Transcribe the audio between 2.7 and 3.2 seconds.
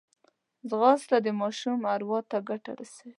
رسوي